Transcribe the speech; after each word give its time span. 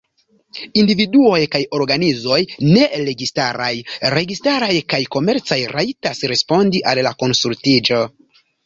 Individuoj 0.83 1.41
kaj 1.55 1.61
organizoj 1.79 2.39
neregistaraj, 2.71 3.69
registaraj 4.17 4.73
kaj 4.95 5.03
komercaj 5.19 5.63
rajtas 5.77 6.27
respondi 6.37 6.87
al 6.95 7.07
la 7.11 7.19
konsultiĝo. 7.25 8.07